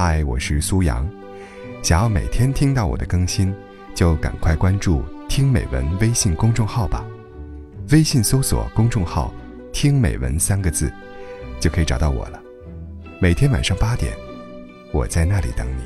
[0.00, 1.04] 嗨，我是苏阳。
[1.82, 3.52] 想要每天听到我的更新，
[3.96, 7.04] 就赶快关注“听美文”微信公众号吧。
[7.90, 9.34] 微信搜索公众号
[9.74, 10.88] “听美文”三个字，
[11.58, 12.40] 就可以找到我了。
[13.20, 14.16] 每天晚上八点，
[14.92, 15.82] 我在那里等你。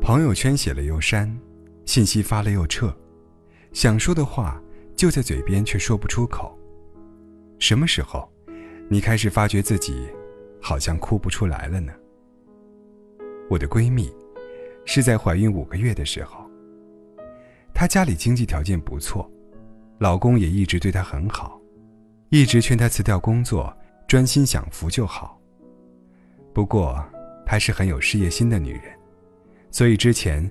[0.00, 1.30] 朋友圈写了又删，
[1.84, 2.90] 信息发了又撤，
[3.74, 4.58] 想说的话
[4.96, 6.58] 就在嘴边，却说不出口。
[7.58, 8.30] 什么时候，
[8.88, 10.06] 你开始发觉自己
[10.60, 11.92] 好像哭不出来了呢？
[13.48, 14.12] 我的闺蜜
[14.84, 16.44] 是在怀孕五个月的时候，
[17.72, 19.30] 她家里经济条件不错，
[19.98, 21.60] 老公也一直对她很好，
[22.28, 23.74] 一直劝她辞掉工作，
[24.06, 25.40] 专心享福就好。
[26.52, 27.02] 不过，
[27.46, 28.82] 她是很有事业心的女人，
[29.70, 30.48] 所以之前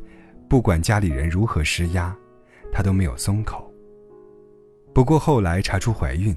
[0.49, 2.15] 不管家里人如何施压，
[2.71, 3.71] 她都没有松口。
[4.93, 6.35] 不过后来查出怀孕。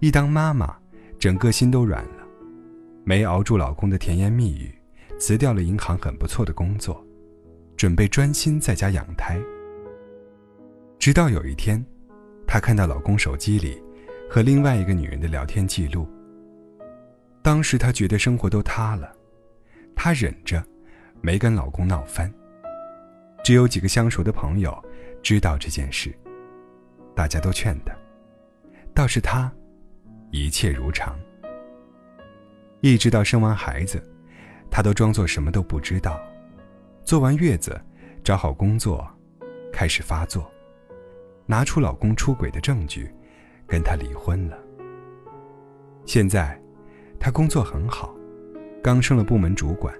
[0.00, 0.76] 一当妈妈，
[1.18, 2.24] 整个心都软了，
[3.02, 4.72] 没熬住老公的甜言蜜语，
[5.18, 7.04] 辞掉了银行很不错的工作，
[7.76, 9.40] 准备专心在家养胎。
[11.00, 11.84] 直到有一天，
[12.46, 13.82] 她看到老公手机里
[14.30, 16.08] 和另外一个女人的聊天记录。
[17.42, 19.12] 当时她觉得生活都塌了，
[19.96, 20.64] 她忍着，
[21.20, 22.32] 没跟老公闹翻。
[23.42, 24.80] 只有几个相熟的朋友
[25.24, 26.16] 知道这件事，
[27.16, 27.92] 大家都劝她，
[28.94, 29.52] 倒是她。
[30.30, 31.18] 一切如常，
[32.80, 34.02] 一直到生完孩子，
[34.70, 36.20] 她都装作什么都不知道。
[37.02, 37.80] 坐完月子，
[38.22, 39.08] 找好工作，
[39.72, 40.50] 开始发作，
[41.46, 43.10] 拿出老公出轨的证据，
[43.66, 44.58] 跟他离婚了。
[46.04, 46.60] 现在，
[47.18, 48.14] 她工作很好，
[48.82, 49.94] 刚升了部门主管，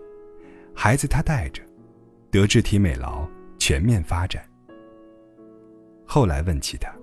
[0.74, 1.62] 孩子她带着，
[2.30, 3.26] 德智体美劳
[3.58, 4.44] 全面发展。
[6.04, 6.94] 后来问起她，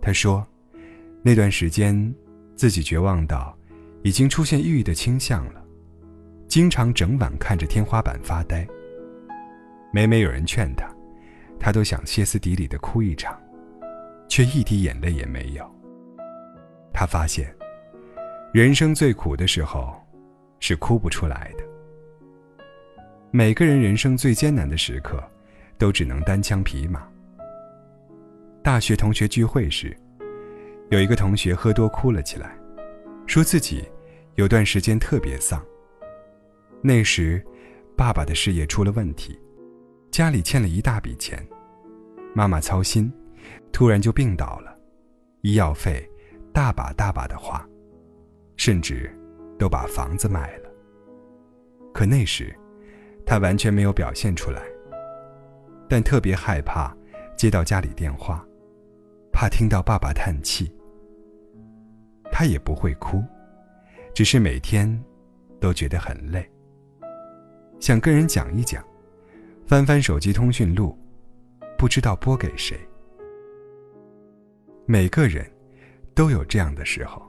[0.00, 0.46] 她说，
[1.22, 2.14] 那段时间。
[2.56, 3.54] 自己绝望到，
[4.02, 5.62] 已经出现抑郁的倾向了，
[6.48, 8.66] 经常整晚看着天花板发呆。
[9.92, 10.88] 每每有人劝他，
[11.60, 13.38] 他都想歇斯底里的哭一场，
[14.26, 15.70] 却一滴眼泪也没有。
[16.94, 17.54] 他发现，
[18.54, 19.94] 人生最苦的时候，
[20.58, 21.64] 是哭不出来的。
[23.30, 25.22] 每个人人生最艰难的时刻，
[25.76, 27.06] 都只能单枪匹马。
[28.62, 29.94] 大学同学聚会时。
[30.88, 32.56] 有一个同学喝多哭了起来，
[33.26, 33.84] 说自己
[34.36, 35.60] 有段时间特别丧。
[36.80, 37.44] 那时，
[37.96, 39.36] 爸爸的事业出了问题，
[40.12, 41.44] 家里欠了一大笔钱，
[42.34, 43.12] 妈妈操心，
[43.72, 44.78] 突然就病倒了，
[45.40, 46.08] 医药费
[46.52, 47.68] 大把大把的花，
[48.56, 49.12] 甚至
[49.58, 50.70] 都把房子卖了。
[51.92, 52.54] 可那时，
[53.24, 54.62] 他完全没有表现出来，
[55.88, 56.96] 但特别害怕
[57.36, 58.46] 接到家里电话，
[59.32, 60.72] 怕听到爸爸叹气。
[62.38, 63.24] 他也不会哭，
[64.14, 65.02] 只是每天
[65.58, 66.46] 都觉得很累。
[67.80, 68.84] 想跟人讲一讲，
[69.66, 70.94] 翻翻手机通讯录，
[71.78, 72.78] 不知道拨给谁。
[74.84, 75.50] 每个人
[76.14, 77.22] 都有这样的时候，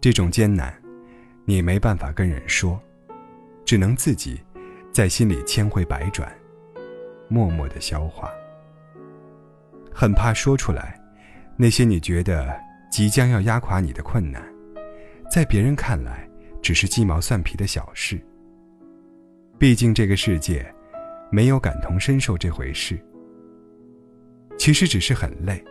[0.00, 0.74] 这种艰难，
[1.44, 2.80] 你没办法跟人说，
[3.66, 4.40] 只能自己
[4.90, 6.34] 在心里千回百转，
[7.28, 8.30] 默默的消化。
[9.92, 10.98] 很怕说出来，
[11.58, 12.64] 那些你觉得。
[12.96, 14.42] 即将要压垮你的困难，
[15.30, 16.26] 在别人看来
[16.62, 18.18] 只是鸡毛蒜皮的小事。
[19.58, 20.66] 毕竟这个世界
[21.30, 22.98] 没有感同身受这回事。
[24.56, 25.62] 其实只是很累，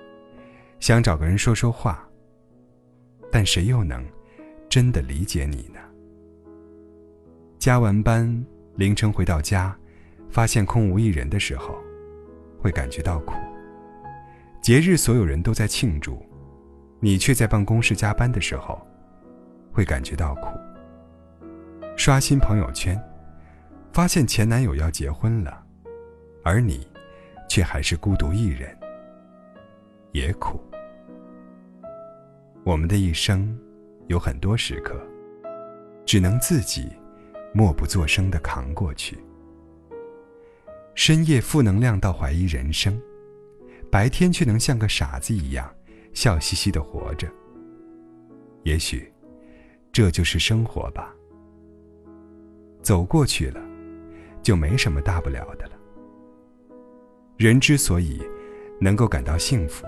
[0.80, 2.08] 想找个人说说话。
[3.32, 4.06] 但谁又能
[4.70, 5.80] 真的理解你呢？
[7.58, 9.76] 加完班凌晨回到家，
[10.30, 11.76] 发现空无一人的时候，
[12.60, 13.34] 会感觉到苦。
[14.62, 16.24] 节日所有人都在庆祝。
[17.00, 18.82] 你却在办公室加班的时候，
[19.72, 20.50] 会感觉到苦。
[21.96, 23.00] 刷新朋友圈，
[23.94, 25.64] 发现前男友要结婚了，
[26.44, 26.88] 而你
[27.48, 28.76] 却还是孤独一人，
[30.12, 30.60] 也苦。
[32.64, 33.58] 我们的一生
[34.08, 35.00] 有很多时刻，
[36.06, 36.92] 只能自己
[37.54, 39.18] 默不作声的扛过去。
[40.96, 43.00] 深夜负能量到怀疑人生，
[43.92, 45.70] 白天却能像个傻子一样。
[46.16, 47.30] 笑嘻嘻的活着，
[48.64, 49.14] 也许
[49.92, 51.14] 这就是生活吧。
[52.82, 53.62] 走过去了，
[54.42, 55.74] 就没什么大不了的了。
[57.38, 58.24] 人之所以
[58.80, 59.86] 能够感到幸福，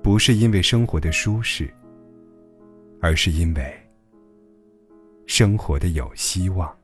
[0.00, 1.68] 不是因为生活的舒适，
[3.00, 3.74] 而是因为
[5.26, 6.79] 生活的有希望。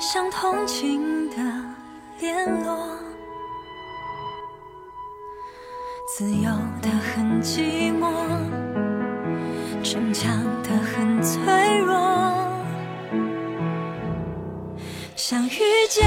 [0.00, 1.36] 像同情的
[2.20, 2.88] 联络，
[6.16, 6.48] 自由
[6.80, 8.08] 的很寂寞，
[9.82, 11.98] 逞强的很脆弱。
[15.16, 15.58] 想遇
[15.90, 16.06] 见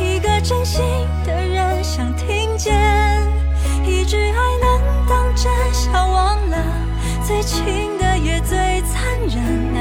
[0.00, 0.84] 一个真心
[1.26, 2.72] 的人，想听见
[3.84, 6.56] 一句爱能当真，想忘了，
[7.26, 9.77] 最亲的也最残忍。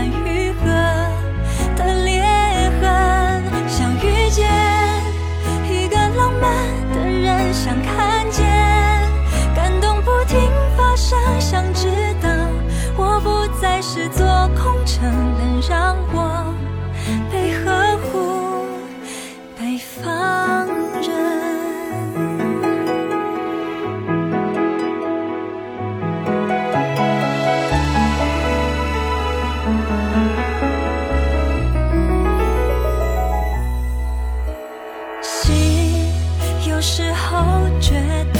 [36.89, 37.95] 时候觉
[38.33, 38.39] 得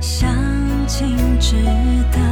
[0.00, 0.34] 相
[0.88, 1.62] 亲值
[2.10, 2.25] 得。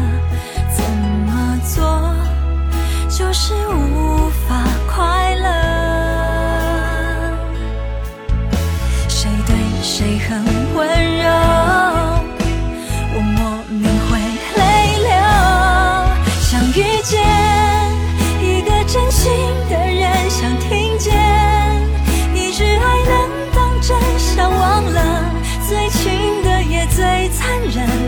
[27.70, 28.03] 人。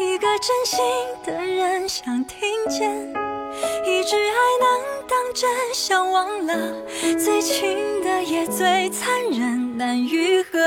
[0.00, 0.78] 一个真心
[1.24, 2.90] 的人想听见
[3.84, 6.54] 一直爱能当真想忘了
[7.18, 10.58] 最亲的也最残忍难愈合。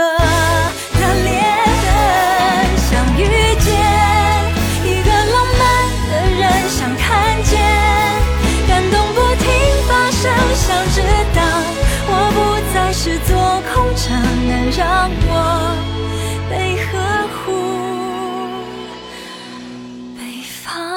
[20.66, 20.95] far.